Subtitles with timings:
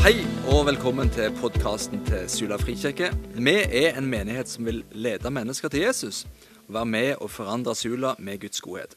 [0.00, 3.10] Hei og velkommen til podkasten til Sula frikirke.
[3.36, 6.22] Vi er en menighet som vil lede mennesker til Jesus
[6.62, 8.94] og være med og forandre Sula med Guds godhet.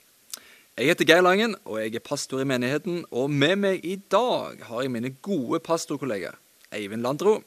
[0.79, 3.03] Jeg heter Geir Langen, og jeg er pastor i menigheten.
[3.11, 6.39] Og med meg i dag har jeg mine gode pastorkolleger.
[6.71, 7.41] Eivind Landro.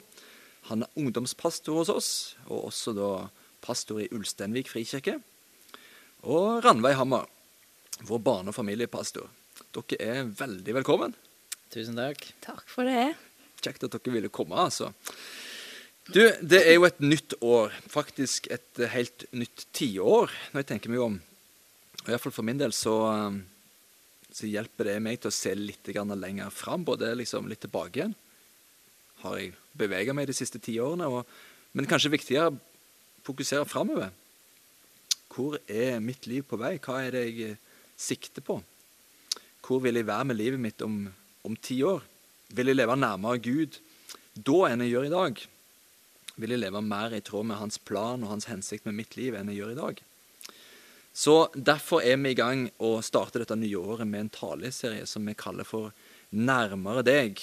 [0.69, 2.11] Han er ungdomspastor hos oss,
[2.45, 3.11] og også da
[3.65, 5.17] pastor i Ulsteinvik frikirke.
[6.29, 7.25] Og Ranveig Hammer,
[8.05, 9.25] vår barne- og familiepastor.
[9.73, 11.17] Dere er veldig velkommen.
[11.73, 12.21] Tusen takk.
[12.45, 13.15] Takk for det.
[13.63, 14.91] Kjekt at dere ville komme, altså.
[16.07, 17.73] Du, det er jo et nytt år.
[17.91, 21.17] Faktisk et helt nytt tiår, når jeg tenker meg om.
[22.05, 23.41] Og Iallfall for min del så, um,
[24.31, 28.15] så hjelper det meg til å se litt lenger fram, både liksom litt tilbake igjen.
[29.25, 31.09] Har jeg bevega meg de siste ti årene?
[31.11, 31.27] Og,
[31.75, 32.55] men kanskje viktigere
[33.27, 34.13] fokusere framover.
[35.27, 36.77] Hvor er mitt liv på vei?
[36.79, 37.63] Hva er det jeg eh,
[37.99, 38.61] sikter på?
[39.67, 41.01] Hvor vil jeg være med livet mitt om,
[41.43, 42.05] om ti år?
[42.55, 43.79] Vil jeg leve nærmere Gud
[44.37, 45.39] da enn jeg gjør i dag?
[46.37, 49.35] Vil jeg leve mer i tråd med hans plan og hans hensikt med mitt liv
[49.35, 50.03] enn jeg gjør i dag?
[51.17, 55.25] Så Derfor er vi i gang å starte dette nye året med en taleserie som
[55.25, 55.95] vi kaller for
[56.29, 57.39] Nærmere deg.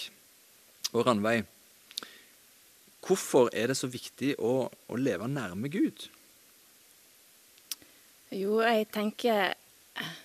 [0.93, 1.47] Og Ranveig,
[3.03, 6.05] hvorfor er det så viktig å, å leve nærme Gud?
[8.31, 9.55] Jo, jeg tenker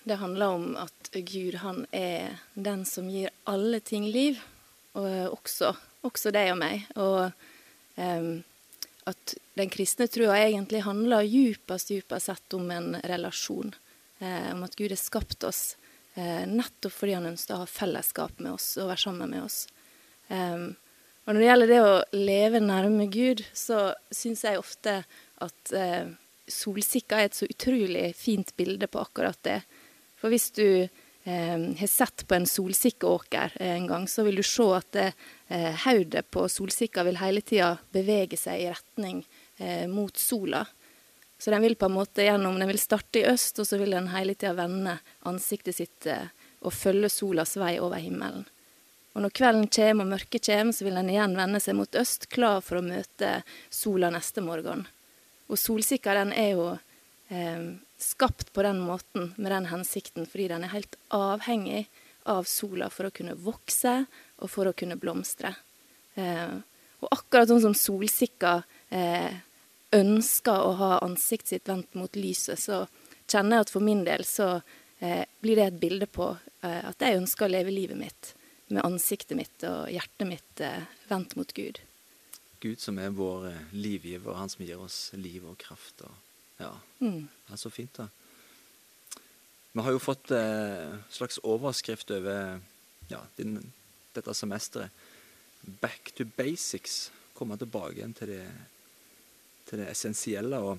[0.04, 4.40] det handler om at Gud han er den som gir alle ting liv,
[4.98, 5.74] og også,
[6.06, 6.86] også deg og meg.
[6.98, 7.30] Og
[7.96, 8.32] um,
[9.10, 13.72] at den kristne trua egentlig handler djupest, djupest sett om en relasjon.
[14.20, 15.62] Eh, om at Gud har skapt oss
[16.14, 19.62] eh, nettopp fordi han ønsker å ha fellesskap med oss og være sammen med oss.
[20.28, 20.74] Um,
[21.24, 25.00] og når det gjelder det å leve nærme Gud, så syns jeg ofte
[25.40, 26.12] at eh,
[26.50, 29.60] solsikka er et så utrolig fint bilde på akkurat det.
[30.20, 30.90] For hvis du eh,
[31.24, 36.46] har sett på en solsikkeåker en gang, så vil du se at eh, hodet på
[36.48, 39.20] solsikka vil hele tida bevege seg i retning
[39.58, 40.64] eh, mot sola.
[41.40, 43.94] Så den vil på en måte gjennom, den vil starte i øst, og så vil
[43.96, 44.98] den hele tida vende
[45.28, 48.44] ansiktet sitt eh, og følge solas vei over himmelen.
[49.16, 52.28] Og når kvelden kommer og mørket kommer, så vil den igjen vende seg mot øst,
[52.30, 53.40] klar for å møte
[53.72, 54.84] sola neste morgen.
[55.50, 56.66] Og solsikka den er jo
[57.32, 61.84] eh, skapt på den måten, med den hensikten, fordi den er helt avhengig
[62.28, 64.04] av sola for å kunne vokse
[64.40, 65.54] og for å kunne blomstre.
[66.14, 66.56] Eh,
[67.00, 68.60] og akkurat sånn som solsikka
[68.92, 69.32] eh,
[69.96, 72.84] ønsker å ha ansiktet sitt vendt mot lyset, så
[73.30, 74.52] kjenner jeg at for min del så
[75.00, 78.34] eh, blir det et bilde på eh, at jeg ønsker å leve livet mitt
[78.70, 81.80] med ansiktet mitt og hjertet mitt eh, vendt mot Gud.
[82.60, 86.04] Gud som er vår eh, livgiver, han som gir oss liv og kraft.
[86.06, 86.29] Og,
[86.60, 87.28] ja, Mm.
[87.48, 88.08] er så fint, da.
[89.72, 92.60] Vi har jo fått eh, slags overskrift over
[93.08, 93.72] ja, din,
[94.14, 94.90] dette semesteret.
[95.80, 97.10] 'Back to basics'.
[97.34, 98.46] Komme tilbake igjen til det,
[99.66, 100.58] til det essensielle.
[100.58, 100.78] Og,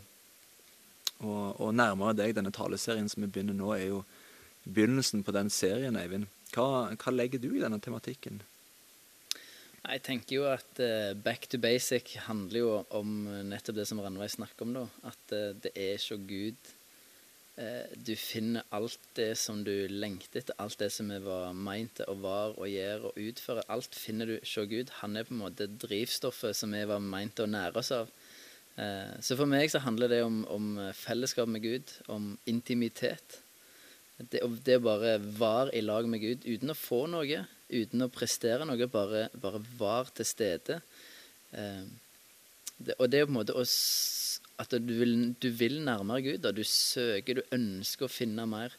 [1.20, 4.04] og, og nærmere deg, denne taleserien som vi begynner nå, er jo
[4.66, 6.28] begynnelsen på den serien, Eivind.
[6.54, 8.42] Hva, hva legger du i denne tematikken?
[9.82, 14.30] Jeg tenker jo at uh, back to basic handler jo om nettopp det som Ranveig
[14.36, 14.84] snakker om, da.
[15.10, 16.70] At uh, det er ikke Gud.
[17.58, 21.96] Uh, du finner alt det som du lengter etter, alt det som vi var meint
[21.98, 23.66] til å være og gjøre og utføre.
[23.74, 24.94] Alt finner du hos Gud.
[25.02, 28.14] Han er på en måte drivstoffet som vi var meint til å nære oss av.
[29.22, 33.42] Så for meg så handler det om, om fellesskap med Gud, om intimitet.
[34.32, 38.12] Det, det å bare være i lag med Gud uten å få noe, uten å
[38.12, 40.82] prestere noe, bare, bare var til stede.
[41.52, 41.86] Eh,
[42.82, 43.66] det, og det er på en måte å
[44.62, 46.52] at du vil, du vil nærmere Gud, Da.
[46.52, 48.76] du søker, du ønsker å finne mer.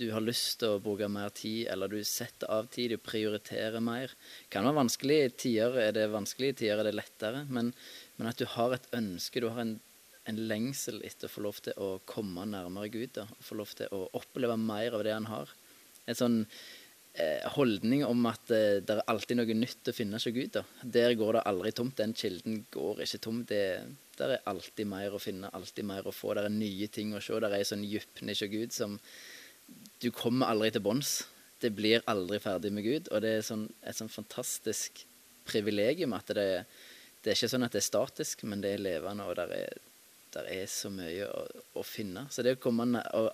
[0.00, 3.80] Du har lyst til å bruke mer tid, eller du setter av tid, du prioriterer
[3.80, 4.10] mer.
[4.50, 7.44] Kan være vanskelig i tider, er det vanskelig i tider, er det lettere.
[7.48, 7.72] Men,
[8.16, 9.76] men at du har et ønske, du har en,
[10.26, 13.12] en lengsel etter å få lov til å komme nærmere Gud.
[13.20, 15.52] Da, få lov til å oppleve mer av det han har.
[16.08, 16.46] Et sånn
[17.52, 20.54] holdning om at eh, det er alltid noe nytt å finne seg Gud.
[20.54, 20.62] Da.
[20.82, 21.98] Der går det aldri tomt.
[21.98, 23.42] Den kilden går ikke tom.
[23.48, 23.60] Det,
[24.16, 26.32] der er alltid mer å finne, alltid mer å få.
[26.38, 27.36] Der er nye ting å se.
[27.36, 28.98] Der er en sånn dypne hos Gud som
[30.02, 31.22] Du kommer aldri til bunns.
[31.62, 33.12] Det blir aldri ferdig med Gud.
[33.12, 35.04] Og det er sånn, et sånn fantastisk
[35.48, 36.64] privilegium at det,
[37.22, 39.78] det er ikke sånn at det er statisk, men det er levende, og der er,
[40.34, 41.46] der er så mye å,
[41.78, 42.26] å finne.
[42.30, 43.30] Så det å komme og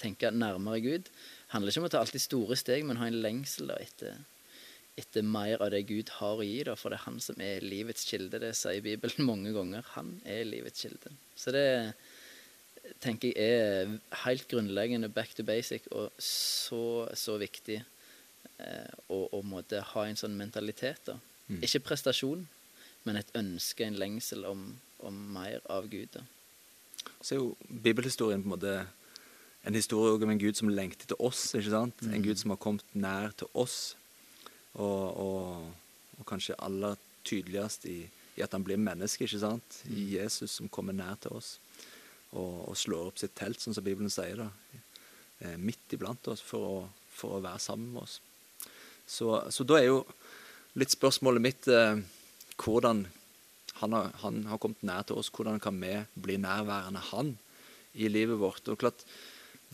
[0.00, 1.10] tenke nærmere Gud
[1.52, 4.18] handler ikke om å ta alltid store steg, men ha en lengsel da, etter,
[5.00, 6.62] etter mer av det Gud har å gi.
[6.66, 8.40] Da, for det er han som er livets kilde.
[8.42, 9.86] Det sier Bibelen mange ganger.
[9.94, 11.14] Han er livets kilde.
[11.38, 11.66] Så det
[13.00, 13.94] tenker jeg er
[14.24, 20.36] helt grunnleggende back to basic, og så, så viktig eh, å, måtte ha en sånn
[20.36, 21.00] mentalitet.
[21.08, 21.18] da.
[21.64, 22.44] Ikke prestasjon,
[23.04, 24.66] men et ønske, en lengsel om,
[25.04, 26.12] om mer av Gud.
[26.16, 26.24] Da.
[27.20, 28.76] Så er jo bibelhistorien på en måte
[29.64, 31.46] en historie om en Gud som lengter til oss.
[31.56, 32.04] ikke sant?
[32.04, 33.96] En Gud som har kommet nær til oss.
[34.74, 35.72] Og, og,
[36.18, 38.02] og kanskje aller tydeligst i,
[38.36, 39.80] i, at han blir menneske, ikke sant?
[39.88, 41.56] I Jesus som kommer nær til oss.
[42.34, 44.50] Og, og slår opp sitt telt, sånn som Bibelen sier, da.
[45.44, 46.76] Eh, midt iblant oss for å,
[47.14, 48.20] for å være sammen med oss.
[49.06, 50.00] Så, så da er jo
[50.80, 52.00] litt spørsmålet mitt eh,
[52.60, 53.04] hvordan
[53.80, 55.30] han har, han har, kommet nær til oss.
[55.34, 57.34] Hvordan kan vi bli nærværende han
[57.94, 58.68] i livet vårt?
[58.70, 59.02] Og klart,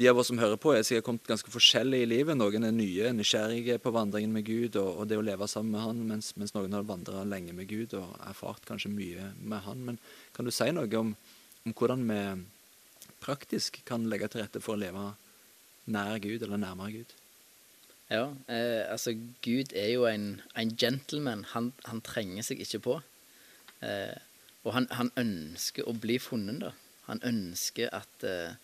[0.01, 2.39] De av oss som hører på, er sikkert kommet ganske forskjellig i livet.
[2.41, 5.85] Noen er nye, nysgjerrige på vandringen med Gud og, og det å leve sammen med
[5.85, 9.83] han, mens, mens noen har vandra lenge med Gud og erfart kanskje mye med han.
[9.85, 9.99] Men
[10.33, 11.13] kan du si noe om,
[11.69, 12.23] om hvordan vi
[13.21, 15.05] praktisk kan legge til rette for å leve
[15.93, 17.15] nær Gud, eller nærmere Gud?
[18.09, 19.13] Ja, eh, altså
[19.45, 21.45] Gud er jo en, en gentleman.
[21.53, 23.01] Han, han, trenger seg ikke på.
[23.85, 24.17] Eh,
[24.65, 26.73] og han, han, ønsker å bli funnet, da.
[27.13, 28.57] Han ønsker at eh,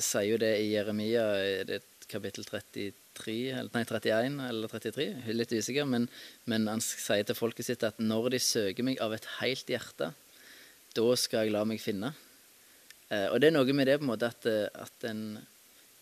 [0.00, 1.24] Sier jo det i Jeremia,
[1.68, 6.08] det kapittel 33, eller, nei, 31 eller 33, er litt usikker, men,
[6.50, 10.10] men, han sier til folket sitt at når de søker meg av et helt hjerte,
[10.96, 12.12] da skal jeg la meg finne.
[13.10, 15.38] Eh, og det er noe med det på en måte at, eh, at, en,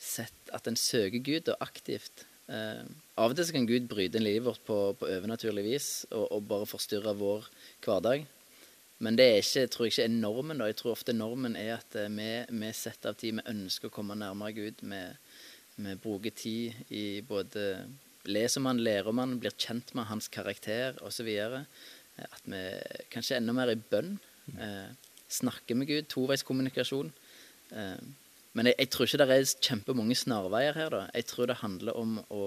[0.00, 2.24] set, at en søker Gud og aktivt.
[2.48, 2.84] Eh,
[3.20, 6.68] av og til kan Gud bryte livet vårt på, på overnaturlig vis og, og bare
[6.68, 7.48] forstyrre vår
[7.84, 8.24] hverdag.
[9.04, 10.58] Men det er ikke, tror jeg ikke er normen.
[10.58, 10.66] da.
[10.70, 12.30] Jeg tror ofte normen er at eh, vi,
[12.62, 14.82] vi setter av tid, vi ønsker å komme nærmere Gud.
[14.82, 15.02] Vi,
[15.78, 17.70] vi bruker tid i både
[18.28, 21.28] Leser man, lærer man, blir kjent med hans karakter osv.
[21.30, 21.62] Eh,
[22.26, 22.62] at vi
[23.12, 24.16] kanskje enda mer i bønn.
[24.58, 24.88] Eh,
[25.32, 26.08] snakker med Gud.
[26.12, 27.12] Toveiskommunikasjon.
[27.72, 28.02] Eh,
[28.58, 30.90] men jeg, jeg, tror ikke det er kjempemange snarveier her.
[30.92, 31.02] da.
[31.14, 32.42] Jeg tror det handler om å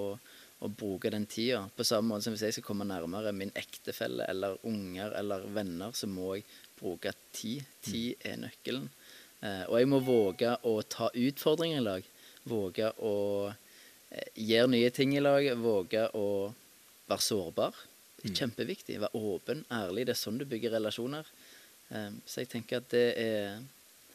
[0.62, 1.64] å bruke den tida.
[1.76, 5.94] På samme måte som hvis jeg skal komme nærmere min ektefelle eller unger eller venner,
[5.98, 6.46] så må jeg
[6.78, 7.66] bruke tid.
[7.86, 8.88] Tid er nøkkelen.
[9.42, 12.10] Eh, og jeg må våge å ta utfordringer i lag.
[12.50, 13.16] Våge å
[13.50, 15.50] eh, gjøre nye ting i lag.
[15.58, 16.28] Våge å
[17.10, 17.82] være sårbar.
[18.20, 18.40] Det er mm.
[18.44, 19.00] kjempeviktig.
[19.02, 20.06] Være åpen, ærlig.
[20.06, 21.30] Det er sånn du bygger relasjoner.
[21.90, 23.64] Eh, så jeg tenker at det er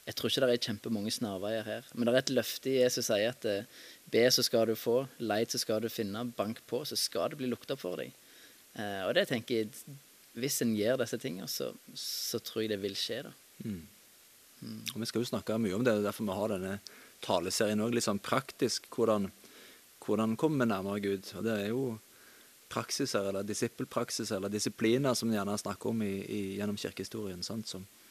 [0.06, 1.86] Jeg tror ikke det er kjempemange snarveier her.
[1.94, 3.66] Men det er et løfte i Jesus sier at eh,
[4.06, 5.00] Be, så skal du få.
[5.18, 6.22] Leit, så skal du finne.
[6.36, 8.14] Bank på, så skal det bli lukta for deg.
[8.78, 9.96] Eh, og det tenker jeg
[10.36, 13.24] Hvis en gjør disse tingene, så, så, tror jeg det vil skje.
[13.26, 13.32] da.
[13.64, 13.82] Mm.
[14.60, 14.80] Mm.
[14.94, 16.78] Og Vi skal jo snakke mye om det, det er derfor vi har denne
[17.24, 17.96] taleserien òg.
[17.96, 18.86] Litt sånn praktisk.
[18.94, 19.30] Hvordan,
[20.06, 21.32] hvordan kommer vi nærmere Gud?
[21.34, 21.96] Og det er jo
[22.70, 27.42] praksiser, eller disippelpraksiser, eller disipliner, som vi gjerne snakker om i, i, gjennom kirkehistorien.
[27.46, 27.66] Sant?
[27.66, 28.05] Som, som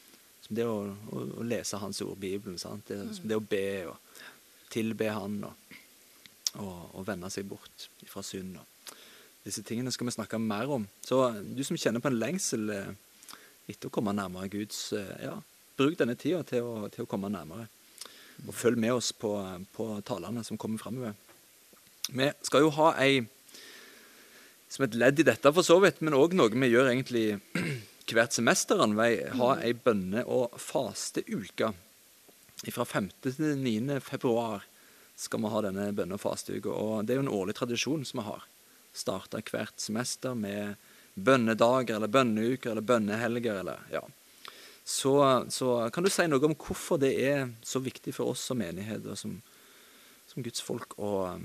[0.48, 2.58] det å, å, å, lese Hans ord, Bibelen.
[2.86, 3.20] Det, mm.
[3.24, 4.22] det å be og
[4.70, 5.44] tilbe Han.
[5.48, 5.82] og
[6.60, 8.58] og, og vende seg bort fra synd.
[9.46, 10.86] Disse tingene skal vi snakke mer om.
[11.04, 12.90] Så du som kjenner på en lengsel eh,
[13.70, 15.36] etter å komme nærmere Guds eh, ja,
[15.76, 17.68] Bruk denne tida til å, til å komme nærmere.
[18.46, 19.32] Og følg med oss på,
[19.76, 21.16] på talene som kommer framover.
[22.08, 23.24] Vi skal jo ha ei
[24.70, 27.26] som et ledd i dette, for så vidt, men òg noe vi gjør egentlig
[28.14, 28.78] hvert semester.
[28.78, 31.72] Ha ei bønne- og fasteuke
[32.72, 33.10] fra 5.
[33.22, 34.00] til 9.
[34.00, 34.64] februar
[35.16, 36.70] skal vi ha denne bønne- og fasteuka.
[36.70, 38.44] Og det er jo en årlig tradisjon som vi har.
[38.92, 40.76] Starta hvert semester med
[41.14, 44.02] bønnedager eller bønneuker eller bønnehelger eller ja.
[44.84, 48.60] Så, så, kan du si noe om hvorfor det er så viktig for oss som
[48.60, 49.32] menighet og som,
[50.30, 51.40] som Guds folk å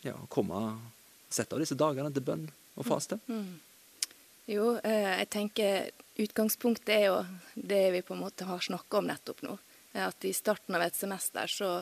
[0.00, 0.78] ja, komme og
[1.28, 2.46] sette av disse dagene til bønn
[2.78, 3.18] og faste?
[3.28, 3.60] Mm.
[4.52, 5.90] Jo, eh, jeg tenker
[6.20, 7.18] utgangspunktet er jo
[7.54, 9.58] det vi på en måte har snakka om nettopp nå.
[9.96, 11.74] At i starten av et semester så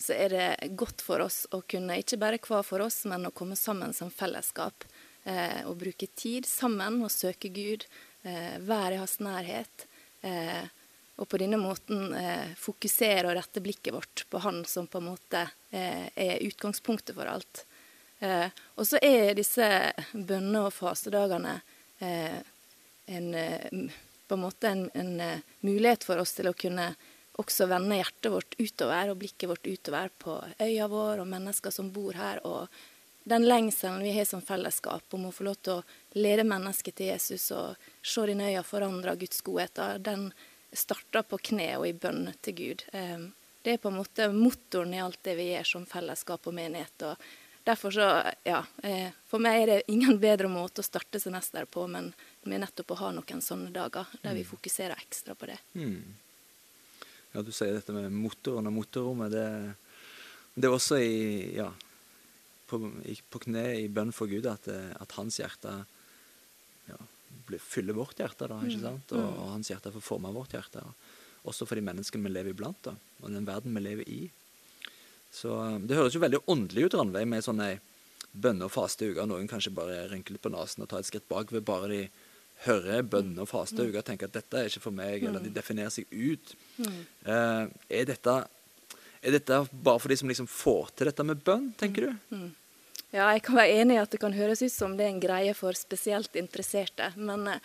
[0.00, 3.34] så er det godt for oss å kunne, ikke bare hver for oss, men å
[3.36, 4.86] komme sammen som fellesskap.
[5.28, 7.84] Eh, og bruke tid sammen og søke Gud,
[8.24, 9.84] eh, være i hans nærhet.
[10.24, 10.64] Eh,
[11.20, 15.10] og på denne måten eh, fokusere og rette blikket vårt på han som på en
[15.10, 17.66] måte eh, er utgangspunktet for alt.
[18.24, 18.48] Eh,
[18.80, 19.68] og så er disse
[20.14, 21.58] bønne- og fasedagene
[22.00, 23.90] en,
[24.26, 26.92] på en måte en, en mulighet for oss til å kunne
[27.40, 31.90] også vende hjertet vårt utover og blikket vårt utover på øya vår og mennesker som
[31.94, 32.42] bor her.
[32.46, 32.68] Og
[33.30, 37.12] den lengselen vi har som fellesskap om å få lov til å lede mennesket til
[37.12, 40.30] Jesus og se dine øyne forandre Guds godheter, den
[40.72, 42.84] starter på kne og i bønn til Gud.
[43.60, 47.02] Det er på en måte motoren i alt det vi gjør som fellesskap og menighet.
[47.04, 47.30] og
[47.64, 48.06] Derfor så,
[48.44, 52.08] ja, eh, For meg er det ingen bedre måte å starte semester på, men
[52.48, 54.48] med nettopp å ha noen sånne dager der vi mm.
[54.48, 55.58] fokuserer ekstra på det.
[55.76, 56.00] Mm.
[57.34, 59.30] Ja, du sier dette med motoren og motorrommet.
[59.30, 59.46] Det,
[60.56, 61.20] det er også i,
[61.58, 61.68] ja,
[62.70, 65.76] på, i, på kne i bønn for Gud at, at, hans hjerte
[66.88, 66.98] ja,
[67.60, 69.14] fyller vårt hjerte, da, ikke sant?
[69.14, 70.82] Og, og hans hjerte får forme vårt hjerte.
[71.48, 74.20] Også for de menneskene vi lever iblant, da, og den verden vi lever i.
[75.32, 77.76] Så eh, det høres jo veldig åndelig ut, Randveig, med sånn ei
[78.30, 79.24] bønne- og fasteuke.
[79.26, 82.00] Noen kanskje bare rynker litt på nesen og tar et skritt bak ved bare de
[82.66, 85.90] hører bønne- og fasteuke og tenker at dette er ikke for meg, eller de definerer
[85.94, 86.54] seg ut.
[86.84, 88.34] Eh, er, dette,
[89.24, 92.36] er dette bare for de som liksom får til dette med bønn, tenker du?
[93.10, 95.22] Ja, jeg kan være enig i at det kan høres ut som det er en
[95.22, 97.64] greie for spesielt interesserte, men eh,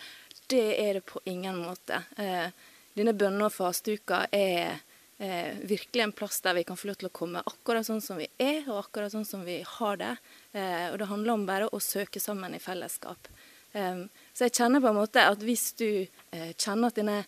[0.50, 2.02] det er det på ingen måte.
[2.16, 2.48] Eh,
[2.96, 4.78] Denne bønne- og fasteuka er
[5.18, 8.18] eh, virkelig en plass der vi kan få lov til å komme akkurat sånn som
[8.20, 10.16] vi er, og akkurat sånn som vi har det.
[10.52, 13.28] Eh, Og det handler om bare å søke sammen i fellesskap.
[13.74, 17.24] Eh, Så jeg kjenner på en måte at hvis du eh, kjenner at dine,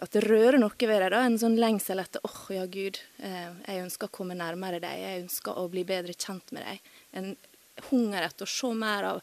[0.00, 3.50] at det rører noe ved deg, da, en sånn lengsel etter åh, ja Gud, eh,
[3.66, 6.80] jeg ønsker å komme nærmere deg, jeg ønsker å bli bedre kjent med deg.
[7.12, 7.36] En
[7.90, 9.22] hunger etter å se mer av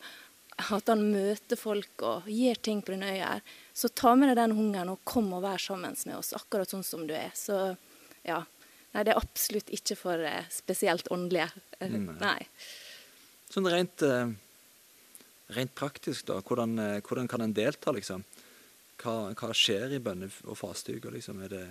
[0.57, 3.41] at han møter folk og gir ting på dine øyne.
[3.73, 6.85] Så ta med deg den hungeren og kom og vær sammen med oss, akkurat sånn
[6.85, 7.31] som du er.
[7.37, 7.75] Så
[8.23, 8.43] ja.
[8.93, 11.49] Nei, det er absolutt ikke for eh, spesielt åndelige.
[11.81, 12.17] Eh, Nei.
[12.21, 12.41] Nei.
[13.49, 14.29] Sånn rent, eh,
[15.57, 16.37] rent praktisk, da.
[16.45, 18.21] Hvordan, eh, hvordan kan en delta, liksom?
[19.01, 21.41] Hva, hva skjer i bønne- og fasteuka, liksom?
[21.43, 21.65] Er det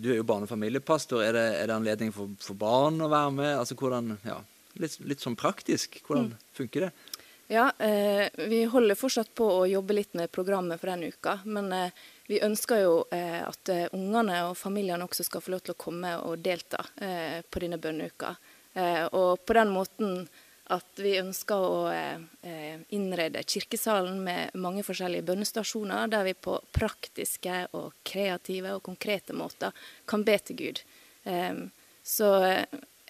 [0.00, 1.20] Du er jo barne- og familiepastor.
[1.20, 3.58] Er det, er det anledning for, for barn å være med?
[3.58, 4.38] Altså hvordan Ja,
[4.80, 6.00] litt, litt sånn praktisk.
[6.06, 6.92] Hvordan funker det?
[7.52, 11.32] Ja, eh, vi holder fortsatt på å jobbe litt med programmet for den uka.
[11.50, 11.96] Men eh,
[12.28, 15.80] vi ønsker jo eh, at eh, ungene og familiene også skal få lov til å
[15.82, 18.30] komme og delta eh, på denne bønneuka.
[18.78, 20.22] Eh, og på den måten
[20.70, 21.78] at vi ønsker å
[22.94, 29.74] innrede kirkesalen med mange forskjellige bønnestasjoner, der vi på praktiske og kreative og konkrete måter
[30.06, 30.82] kan be til Gud.
[32.06, 32.30] Så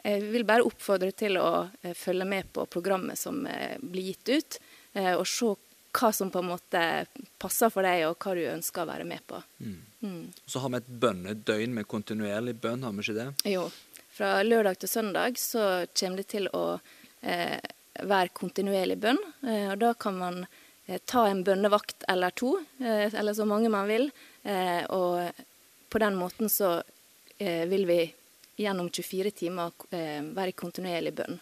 [0.04, 4.33] jeg vil bare oppfordre til å eh, følge med på programmet som eh, blir gitt
[4.33, 4.61] ut,
[4.95, 5.52] eh, og se
[5.90, 6.83] hva som på en måte
[7.42, 9.40] passer for deg, og hva du ønsker å være med på.
[9.59, 10.30] Mm.
[10.47, 13.26] Så har vi et bønnedøgn med kontinuerlig bønn, har vi ikke det?
[13.50, 13.66] Jo,
[14.14, 16.64] fra lørdag til søndag så kommer det til å
[17.21, 17.59] eh,
[18.00, 20.40] være kontinuerlig bønn, eh, og da kan man
[20.87, 24.09] eh, ta en bønnevakt eller to, eh, eller så mange man vil,
[24.45, 25.45] eh, og
[25.90, 26.78] på den måten så
[27.38, 28.00] eh, vil vi
[28.61, 31.38] gjennom 24 timer eh, være i kontinuerlig bønn.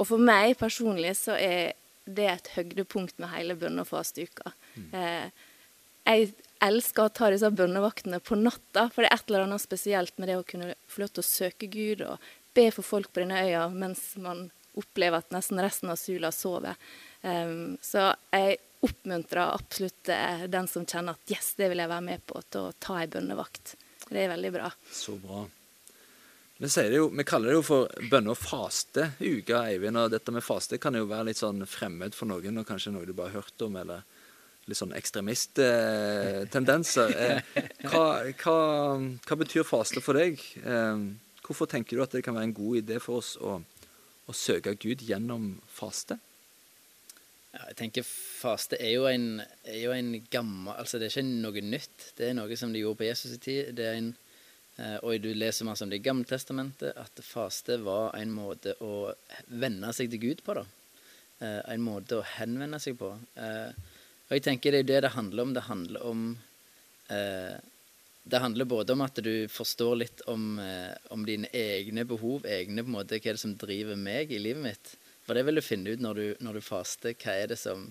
[0.00, 1.74] Og for meg personlig så er
[2.10, 4.52] det et høydepunkt med hele bønne- og fasteuka.
[4.96, 5.28] Eh,
[6.08, 6.30] jeg
[6.64, 10.30] elsker å ta disse bønnevaktene på natta, for det er et eller annet spesielt med
[10.30, 13.44] det å kunne få lov til å søke Gud og be for folk på denne
[13.46, 14.48] øya mens man
[14.78, 16.78] opplever at nesten resten av Sula sover.
[17.22, 22.06] Um, så jeg oppmuntrer absolutt eh, den som kjenner at yes, det vil jeg være
[22.06, 23.74] med på, til å ta ei bønnevakt.
[24.08, 24.70] Det er veldig bra.
[24.94, 25.44] Så bra.
[26.60, 29.96] Vi, jo, vi kaller det jo for bønne- og fasteuke, Eivind.
[29.96, 33.08] Og dette med faste kan jo være litt sånn fremmed for noen, og kanskje noe
[33.08, 34.04] du bare har hørt om, eller
[34.68, 37.08] litt sånn ekstremisttendenser.
[37.16, 37.40] Eh,
[37.88, 38.60] hva, hva,
[39.24, 40.36] hva betyr faste for deg?
[40.60, 41.00] Eh,
[41.46, 43.56] hvorfor tenker du at det kan være en god idé for oss å,
[44.28, 46.20] å søke Gud gjennom faste?
[47.50, 51.26] Ja, jeg tenker faste er jo en, er jo en gammel Altså det er ikke
[51.26, 52.14] noe nytt.
[52.20, 53.74] Det er noe som de gjorde på Jesus' tid.
[53.80, 54.29] Det er en, eh,
[55.02, 59.10] og du leser masse om det i Gammeltestamentet, at faste var en måte å
[59.48, 60.54] venne seg til Gud på.
[60.60, 60.64] da.
[61.40, 63.14] Eh, En måte å henvende seg på.
[63.36, 63.72] Eh,
[64.30, 65.52] Og jeg tenker det er det det handler om.
[65.54, 66.38] Det handler om
[67.10, 67.56] eh,
[68.30, 72.84] Det handler både om at du forstår litt om, eh, om dine egne behov, egne
[72.84, 74.92] på en måte, hva er det som driver meg i livet mitt.
[75.26, 77.14] For det vil du finne ut når du, når du faster.
[77.14, 77.90] Hva er som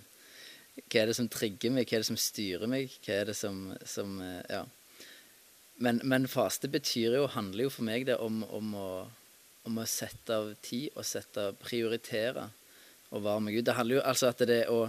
[0.79, 2.93] hva er det som trigger meg, hva er det som styrer meg?
[3.03, 4.65] Hva er det som, som eh, Ja.
[5.79, 8.89] Men, men faste betyr jo, handler jo for meg det om, om, å,
[9.67, 12.49] om å sette av tid og sette prioritere
[13.09, 13.65] og være med Gud.
[13.69, 14.81] Det handler jo altså at det er å,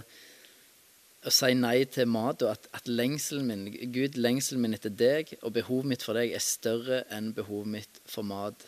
[1.23, 3.63] å si nei til mat, og at, at lengselen min,
[3.95, 8.03] Gud, lengselen min etter deg og behovet mitt for deg er større enn behovet mitt
[8.09, 8.67] for mat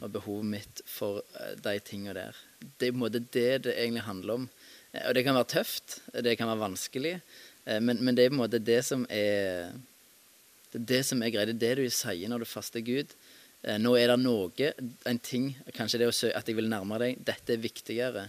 [0.00, 2.40] og behovet mitt for eh, de tingene der.
[2.60, 4.48] Det er på en måte det det egentlig handler om.
[4.92, 7.14] Eh, Og det kan være tøft, det kan være vanskelig,
[7.64, 9.72] eh, men, men det er på en måte det som er
[10.72, 11.48] det er det som er greia.
[11.48, 13.14] Det er det du sier når du faster Gud.
[13.62, 14.72] Eh, Nå er det noe,
[15.08, 18.28] en ting, kanskje det å søke at jeg vil nærme deg, dette er viktigere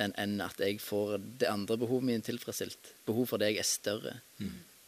[0.00, 2.94] enn en at jeg får det andre behovet mitt tilfredsstilt.
[3.06, 4.14] Behov for deg er større.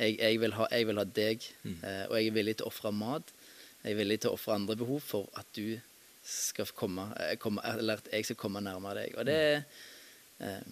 [0.01, 2.71] Jeg, jeg, vil ha, jeg vil ha deg, eh, og jeg er villig til å
[2.73, 3.35] ofre mat.
[3.85, 5.77] Jeg er villig til å ofre andre behov for at du
[6.25, 9.19] skal komme, eh, komme Eller at jeg skal komme nærmere deg.
[9.21, 9.39] Og det
[10.41, 10.65] eh,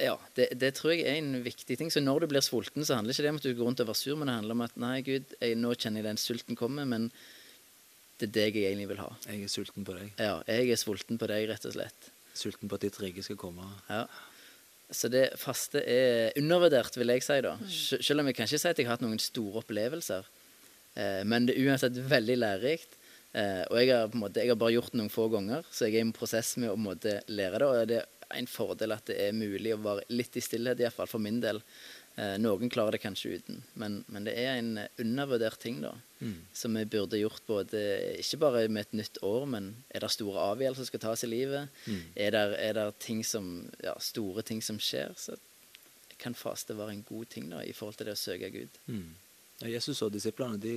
[0.00, 1.90] ja, det, det tror jeg er en viktig ting.
[1.92, 3.92] Så når du blir sulten, så handler ikke det om at du går rundt og
[3.92, 6.58] er sur, men det handler om at nei, Gud, jeg, nå kjenner jeg den sulten
[6.58, 7.08] kommer, men
[8.20, 9.08] det er deg jeg egentlig vil ha.
[9.26, 10.12] Jeg er sulten på deg.
[10.22, 12.08] Ja, jeg er sulten på deg, rett og slett.
[12.34, 13.66] Sulten på at ditt rike skal komme.
[13.90, 14.06] Ja.
[14.94, 17.38] Så det faste er undervurdert, vil jeg si.
[17.42, 17.56] da.
[17.68, 20.28] Selv om jeg kan ikke si at jeg har hatt noen store opplevelser.
[20.94, 22.98] Eh, men det er uansett veldig lærerikt.
[23.34, 25.64] Eh, og jeg har, på en måte, jeg har bare gjort det noen få ganger,
[25.74, 27.66] så jeg er i en prosess med å på en måte, lære det.
[27.66, 28.02] Og det
[28.34, 31.60] en fordel at det er mulig å være litt i stillhet, iallfall for min del.
[32.16, 35.96] Eh, noen klarer det kanskje uten, men, men det er en undervurdert ting da,
[36.54, 37.80] som vi burde gjort både
[38.22, 41.30] ikke bare med et nytt år, men er det store avgjørelser som skal tas i
[41.32, 41.82] livet?
[42.14, 43.50] Er, det, er det ting som,
[43.82, 45.12] ja, store ting som skjer?
[45.18, 45.34] Så
[46.22, 48.78] kan faste være en god ting da, i forhold til det å søke Gud.
[48.86, 49.10] Mm.
[49.60, 50.76] Ja, Jesus og disiplene de,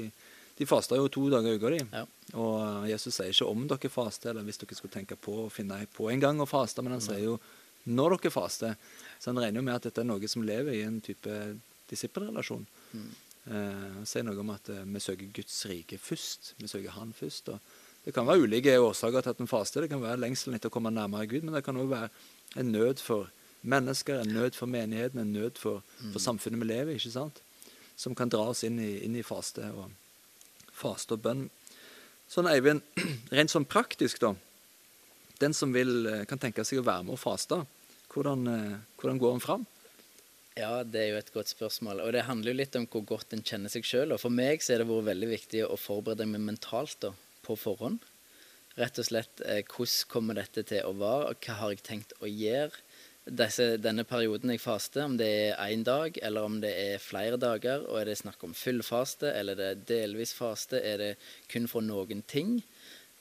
[0.57, 1.69] de fasta jo to dager i uka.
[1.69, 1.79] de.
[1.93, 2.03] Ja.
[2.33, 5.51] Og eh, Jesus sier ikke om dere faster, eller hvis dere skulle tenke på å
[5.53, 7.37] finne på en gang å faste, men han sier jo
[7.87, 8.75] når dere faster.
[9.19, 11.37] Så han regner jo med at dette er noe som lever i en type
[11.91, 12.65] disippelrelasjon.
[13.47, 16.55] Eh, han sier noe om at eh, vi søker Guds rike først.
[16.59, 17.53] Vi søker Han først.
[17.53, 17.59] og
[18.03, 19.85] Det kan være ulike årsaker til at en faster.
[19.85, 22.09] Det kan være lengselen etter å komme nærmere Gud, men det kan òg være
[22.57, 23.29] en nød for
[23.67, 25.83] mennesker, en nød for menigheten, en nød for,
[26.13, 27.43] for samfunnet vi lever i, ikke sant?
[27.97, 29.89] som kan dra oss inn i, inn i faste og
[30.77, 31.47] faste og bønn.
[32.29, 32.83] Sånn, Eivind,
[33.37, 34.33] rent sånn praktisk, da.
[35.41, 37.61] Den som vil, eh, kan tenke seg å være med og faste,
[38.13, 39.65] hvordan, eh, hvordan går en fram?
[40.57, 42.01] Ja, det er jo et godt spørsmål.
[42.01, 44.15] Og det handler jo litt om hvor godt en kjenner seg sjøl.
[44.15, 47.11] Og for meg så er det vært veldig viktig å forberede meg mentalt da,
[47.45, 48.01] på forhånd.
[48.77, 52.17] Rett og slett eh, hvordan kommer dette til å være, og hva har jeg tenkt
[52.21, 52.81] å gjøre
[53.27, 57.39] disse, denne perioden jeg faster, om det er én dag eller om det er flere
[57.41, 61.11] dager, og er det snakk om full faste eller det delvis faste, er det
[61.51, 62.57] kun for noen ting?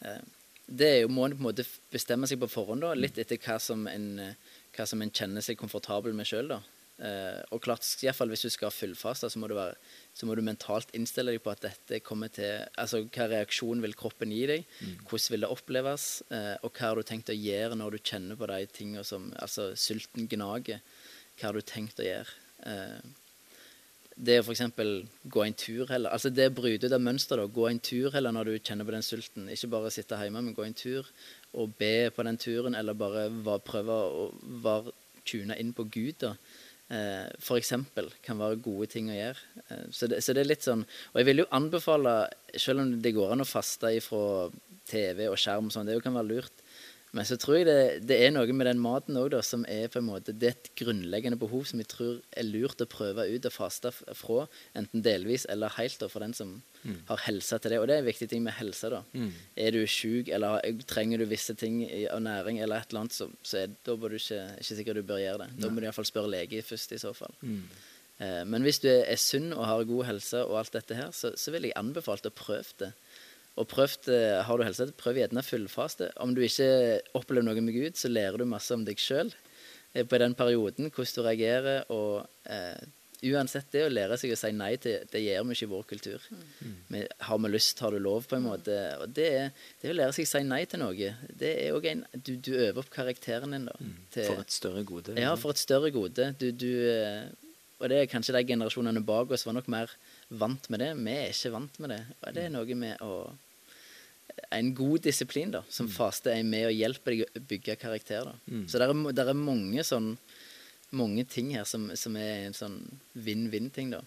[0.04, 0.22] Eh,
[0.66, 3.38] det er jo, må en på en måte bestemme seg på forhånd, da, litt etter
[3.42, 6.56] hva som en, eh, hva som en kjenner seg komfortabel med sjøl.
[6.96, 9.74] Eh, og klart, i hvert fall hvis du skal fullfaste, så må, du være,
[10.16, 13.96] så må du mentalt innstille deg på at dette kommer til Altså hva reaksjon vil
[13.98, 14.64] kroppen gi deg?
[15.04, 16.06] Hvordan vil det oppleves?
[16.32, 19.28] Eh, og hva har du tenkt å gjøre når du kjenner på de tingene som
[19.36, 20.80] Altså sulten gnager.
[21.36, 22.40] Hva har du tenkt å gjøre?
[22.64, 23.14] Eh,
[24.16, 24.62] det å f.eks.
[25.28, 26.08] gå en tur heller.
[26.08, 27.44] Altså det å bryte ut av mønster, da.
[27.52, 29.50] Gå en tur heller når du kjenner på den sulten.
[29.52, 31.10] Ikke bare sitte hjemme, men gå en tur
[31.52, 34.30] og be på den turen, eller bare var, prøve å
[34.64, 34.94] være
[35.28, 36.16] tune inn på Gud.
[36.24, 36.32] da.
[36.86, 37.26] Eh,
[37.58, 39.40] eksempel kan være gode ting å gjøre.
[39.66, 42.12] Eh, så, det, så det er litt sånn Og jeg vil jo anbefale,
[42.54, 44.46] selv om det går an å faste ifra
[44.86, 46.62] TV og skjerm sånn, det kan være lurt.
[47.14, 50.00] Men så tror jeg det, det er noe med den maten òg, som er på
[50.02, 53.46] en måte Det er et grunnleggende behov som jeg tror er lurt å prøve ut
[53.48, 56.62] og faste fra, enten delvis eller helt, da, for den som
[57.08, 57.78] har helse til det.
[57.80, 59.00] Og det er en viktig ting med helse, da.
[59.56, 63.12] Er du sjuk, eller trenger du visse ting i- av næring eller et eller annet,
[63.16, 65.50] så, så er, da bør du ikke, ikke sikkert du bør gjøre det.
[65.62, 67.32] Da må du iallfall spørre lege først, i så fall.
[68.18, 71.10] Eh, men hvis du er, er sunn og har god helse og alt dette her,
[71.12, 72.92] så, så vil jeg anbefale å prøve det.
[73.56, 76.10] Og prøvd, eh, har du helse, prøv gjerne fullfaste.
[76.20, 79.32] Om du ikke opplever noe med Gud, så lærer du masse om deg sjøl
[79.96, 81.84] på den perioden, hvordan du reagerer.
[81.88, 82.82] Og eh,
[83.32, 85.86] uansett det å lære seg å si nei til, det gjør vi ikke i vår
[85.88, 86.26] kultur.
[86.92, 88.76] Vi, har vi lyst, har du lov, på en måte.
[89.00, 89.30] Og det,
[89.80, 92.52] det å lære seg å si nei til noe, det er òg en du, du
[92.58, 93.78] øver opp karakteren din, da.
[94.12, 95.16] til- For et større gode.
[95.16, 96.28] ja, for et større gode.
[96.38, 97.24] Du, du, eh,
[97.80, 99.90] og det er kanskje de generasjonene bak oss var nok mer
[100.30, 100.92] vant med det.
[101.00, 102.02] Vi er ikke vant med det.
[102.20, 103.16] Og det er noe med å
[104.52, 108.24] En god disiplin, da, som faste er med og hjelper deg å bygge karakter.
[108.24, 108.34] da.
[108.68, 110.16] Så det er, der er mange sånn
[110.96, 112.76] mange ting her som, som er en sånn
[113.14, 114.02] vinn-vinn-ting, da.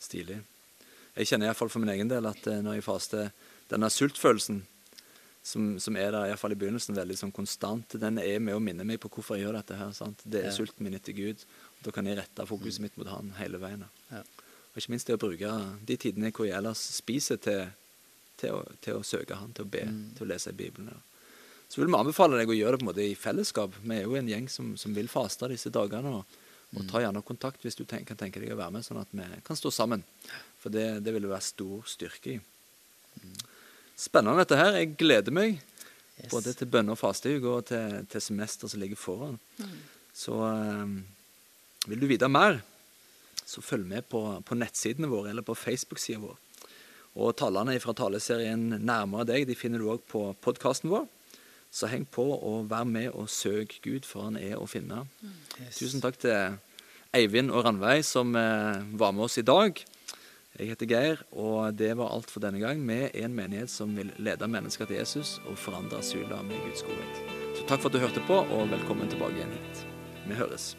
[0.00, 0.38] Stilig.
[1.16, 3.28] Jeg kjenner iallfall for min egen del at eh, når jeg faster
[3.70, 4.60] Denne sultfølelsen
[5.44, 8.84] som, som er der iallfall i begynnelsen, veldig sånn konstant, den er med å minne
[8.88, 9.76] meg på hvorfor jeg gjør dette.
[9.76, 10.20] her, sant?
[10.24, 10.54] Det er Ja.
[10.56, 11.42] sulten min etter Gud.
[11.84, 13.84] Da kan jeg rette fokuset mitt mot Han hele veien.
[14.10, 14.20] Ja.
[14.20, 15.50] Og ikke minst det å bruke
[15.84, 17.66] de tidene hvor jeg ellers spiser, til,
[18.40, 19.82] til, å, til å søke Han, til å be,
[20.16, 20.92] til å lese i Bibelen.
[20.92, 21.00] Ja.
[21.68, 23.76] Så vil vi anbefale deg å gjøre det på en måte i fellesskap.
[23.82, 26.20] Vi er jo en gjeng som, som vil faste disse dagene.
[26.20, 26.40] Og,
[26.74, 29.10] og ta gjerne kontakt hvis du tenk, kan tenke deg å være med, sånn at
[29.14, 30.04] vi kan stå sammen.
[30.62, 32.40] For det, det vil det være stor styrke i.
[33.98, 34.80] Spennende dette her.
[34.80, 35.62] Jeg gleder meg
[36.14, 36.30] Yes.
[36.30, 39.38] både til bønne- og fasteuke og til, til semester som ligger foran.
[40.14, 41.00] Så um,
[41.88, 42.60] vil du vite mer,
[43.44, 46.36] så følg med på, på nettsidene våre eller på Facebook-sida vår.
[47.14, 51.06] Og tallene fra taleserien Nærmere deg de finner du òg på podkasten vår.
[51.74, 55.04] Så heng på og vær med og søk Gud, for han er å finne.
[55.58, 55.80] Yes.
[55.80, 56.58] Tusen takk til
[57.14, 59.82] Eivind og Ranveig som eh, var med oss i dag.
[60.54, 62.82] Jeg heter Geir, og det var alt for denne gang.
[62.86, 67.26] Er en menighet som vil lede mennesker til Jesus og forandre Sula med Guds godhet.
[67.58, 69.86] Så takk for at du hørte på, og velkommen tilbake igjen hit.
[70.28, 70.74] Vi høres.